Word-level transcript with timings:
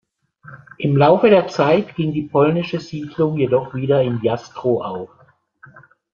Im 0.79 0.97
Laufe 0.97 1.29
der 1.29 1.47
Zeit 1.47 1.95
ging 1.95 2.11
die 2.11 2.23
polnische 2.23 2.79
Siedlung 2.79 3.37
jedoch 3.37 3.75
wieder 3.75 4.01
in 4.01 4.19
Jastrow 4.23 4.81
auf. 4.81 5.09